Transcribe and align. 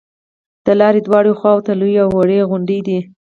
د 0.65 0.67
لارې 0.79 0.99
دواړو 1.07 1.31
خواو 1.39 1.63
ته 1.65 1.71
لویې 1.79 2.01
او 2.05 2.11
وړې 2.17 2.47
غونډې 2.51 2.79
دي. 2.87 2.99